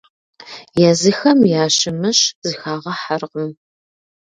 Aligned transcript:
Езыхэм 0.87 1.39
ящымыщ 1.63 2.19
зыхагъэхьэркъым. 2.47 3.51